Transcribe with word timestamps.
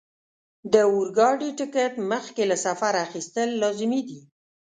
د 0.73 0.75
اورګاډي 0.91 1.49
ټکټ 1.59 1.93
مخکې 2.11 2.43
له 2.51 2.57
سفره 2.65 2.99
اخیستل 3.07 3.49
لازمي 3.61 4.01
دي. 4.09 4.19